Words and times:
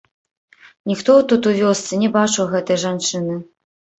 Ніхто 0.91 1.17
тут 1.33 1.49
у 1.51 1.51
вёсцы 1.59 1.99
не 2.03 2.09
бачыў 2.17 2.49
гэтай 2.53 2.79
жанчыны. 2.85 3.35